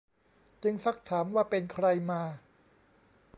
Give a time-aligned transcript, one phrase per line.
[0.63, 2.21] จึงซักถามว่าเป็นใครมา